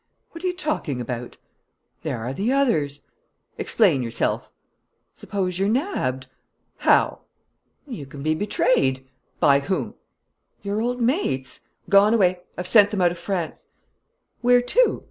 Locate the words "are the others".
2.17-3.01